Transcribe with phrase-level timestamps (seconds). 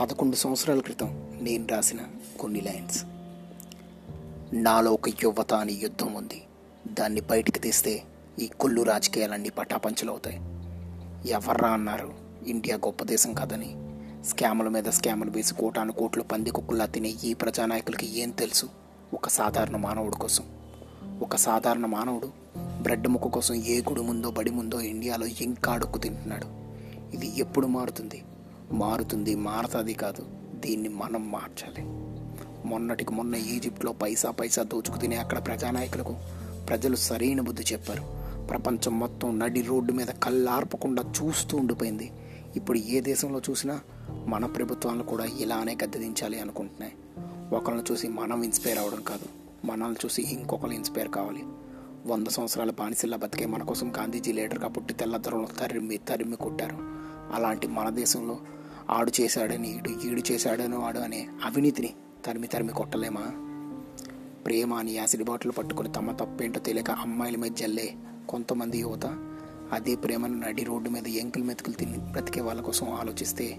[0.00, 1.98] పదకొండు సంవత్సరాల క్రితం నేను రాసిన
[2.40, 3.04] కొన్ని లైన్స్.
[4.52, 6.42] నాలో ఒక యువత అని యుద్ధం ఉంది.
[6.88, 8.02] దాన్ని బయటికి తీస్తే
[8.38, 10.36] ఈ కుళ్ళు రాజకీయాలన్నీ పటాపంచలవుతాయి
[11.30, 12.14] ఎవర్రా అన్నారు?
[12.46, 13.76] ఇండియా గొప్ప దేశం కాదని.
[14.24, 18.66] స్కాముల మీద స్కాములు వేసి కోటాను కోట్లు పంది కుక్కుల్లా తినే ఈ ప్రజానాయకులకి ఏం తెలుసు?
[19.14, 20.44] ఒక సాధారణ మానవుడు కోసం.
[21.22, 26.46] ఒక సాధారణ మానవుడు బ్రెడ్ ముక్క కోసం ఏ గుడి ముందో బడి ముందో ఇండియాలో ఇంకా అడుక్కు తింటున్నాడు.
[27.16, 28.22] ఇది ఎప్పుడు మారుతుంది?
[28.72, 30.26] మారుతుంది మారుతుంది కాదు.
[30.54, 31.84] దీన్ని మనం మార్చాలి.
[32.68, 36.16] మొన్నటికి మొన్న ఈజిప్ట్లో పైసా పైసా దోచుకు తినే అక్కడ ప్రజానాయకులకు
[36.68, 38.20] ప్రజలు సరైన బుద్ధి చెప్పారు.
[38.46, 42.12] ప్రపంచం మొత్తం నడి రోడ్డు మీద కళ్ళార్పకుండా చూస్తూ ఉండిపోయింది.
[42.56, 43.80] ఇప్పుడు ఏ దేశంలో చూసినా
[44.26, 46.92] మన ప్రభుత్వాలను కూడా ఇలానే గద్దెదించాలి అనుకుంటున్నాయి.
[47.56, 49.26] ఒకరిని చూసి మనం ఇన్స్పైర్ అవ్వడం కాదు.
[49.66, 51.42] మనల్ని చూసి ఇంకొకరు ఇన్స్పైర్ కావాలి.
[52.06, 56.76] వంద సంవత్సరాల బానిసల్లా బతికే మన కోసం గాంధీజీ లీడర్గా పుట్టి తెల్లదొరలు తరిమి తరిమి కొట్టారు.
[57.34, 58.38] అలాంటి మన దేశంలో
[58.90, 63.22] ఆడు చేశాడని ఈడు ఈడు చేశాడని వాడు అనే అవినీతిని తరిమి తరిమి కొట్టలేమా?
[64.46, 67.94] ప్రేమ అని యాసిడ్ బాటిల్ పట్టుకుని తమ తప్పేంటో తెలియక అమ్మాయిల మీద జల్లే
[68.28, 69.06] కొంతమంది యువత
[69.72, 73.58] అదే ప్రేమను నడి రోడ్డు మీద ఎంకులు మెతుకులు తిని బ్రతికే వాళ్ళ కోసం ఆలోచిస్తే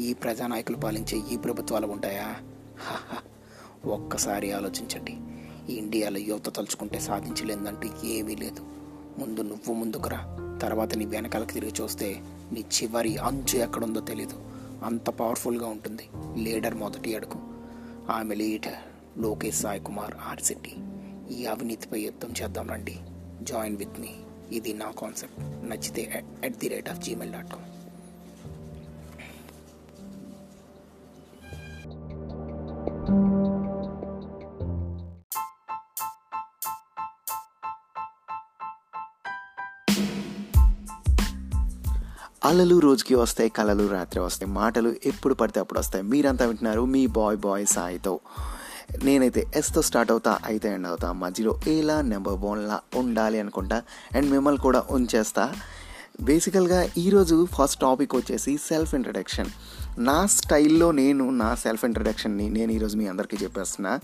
[0.00, 2.36] ఈ ప్రజానాయకులు పాలించే ఈ ప్రభుత్వాలు ఉంటాయా?
[3.84, 5.16] ఒక్కసారి ఆలోచించండి.
[5.74, 8.62] ఇండియాలో యువత తలుచుకుంటే సాధించలేదంటూ ఏమీ లేదు.
[9.18, 12.20] ముందు నువ్వు ముందుకురా తర్వాత నీ వెనకాలకు తిరిగి చూస్తే
[12.52, 14.59] నీ చివరి అంచు ఎక్కడుందో తెలీదు.
[14.82, 16.08] అంత పవర్ఫుల్గా ఉంటుంది.
[16.36, 17.40] లీడర్ మొదటి అడుగు.
[18.12, 18.74] ఆమె లీడర్
[19.20, 20.72] లోకేష్ సాయి కుమార్ ఆర్సిటీ
[21.36, 22.96] ఈ అవినీతిపై యుద్ధం చేద్దాం రండి.
[23.42, 24.08] Join with me.
[24.52, 25.40] ఇది నా కాన్సెప్ట్.
[25.40, 27.79] నచ్చితే at the rate of Gmail dot com
[42.44, 46.04] అలలు రోజుకి వస్తాయి కళలు రాత్రి వస్తాయి మాటలు ఎప్పుడు పడితే అప్పుడు వస్తాయి.
[46.04, 48.20] మీరంతా వింటున్నారు మీ బాయ్ బాయ్ సాయితో.
[49.04, 51.12] నేనైతే ఎస్తో స్టార్ట్ అవుతా అయితే ఎండ్ అవుతా.
[51.12, 53.82] మధ్యలో ఏలా నెంబర్ వన్లా ఉండాలి అనుకుంటా.
[54.14, 55.54] అండ్ మిమ్మల్ని కూడా ఉంచేస్తా.
[56.22, 59.46] బేసికల్గా ఈరోజు ఫస్ట్ టాపిక్ వచ్చేసి సెల్ఫ్ ఇంట్రడక్షన్
[59.98, 64.00] నా స్టైల్లో నేను నా సెల్ఫ్ ఇంట్రడక్షన్ని నేను ఈరోజు మీ అందరికీ చెప్పేస్తున్నా.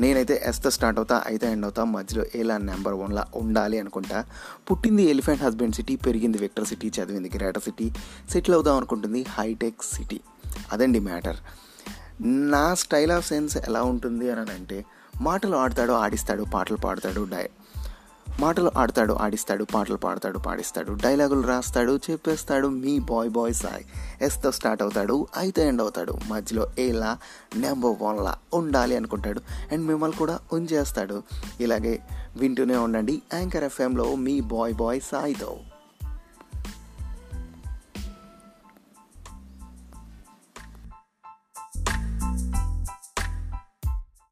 [0.00, 4.24] నేనైతే ఎస్తో స్టార్ట్ అవుతా అయితే ఎండ్ అవుతా మధ్యలో ఎలా నెంబర్ వన్లా ఉండాలి అనుకుంటా.
[4.70, 7.92] పుట్టింది ఎలిఫెంట్ హస్బెండ్ సిటీ పెరిగింది విక్టర్ సిటీ చదివింది గ్రేటర్ సిటీ
[8.30, 10.20] సెటిల్ అవుదాం అనుకుంటుంది హైటెక్ సిటీ
[10.72, 11.36] అదండి మ్యాటర్
[12.22, 14.84] నా స్టైల్ ఆఫ్ సెన్స్ ఎలా ఉంటుంది అని అంటే
[15.20, 17.48] మాటలు ఆడతాడు ఆడిస్తాడు పాటలు పాడతాడు డై
[18.40, 23.84] మాటలు ఆడతాడు ఆడిస్తాడు పాటలు పాడతాడు పాడిస్తాడు డైలాగులు రాస్తాడు చెప్పేస్తాడు మీ బాయ్ బాయ్ సాయ్.
[24.22, 26.18] ఎస్తో స్టార్ట్ అవుతాడు అయితే ఎండ్ అవుతాడు.
[26.28, 27.18] మధ్యలో ఏలా
[27.56, 29.40] నెంబర్ వన్లా ఉండాలి అనుకుంటాడు.
[29.72, 31.22] అండ్ మిమ్మల్ని కూడా ఉంచేస్తాడు.
[31.60, 32.02] ఇలాగే
[32.36, 35.56] వింటూనే ఉండండి యాంకర్ ఎఫ్ఎంలో మీ బాయ్ బాయ్ సాయ్తో.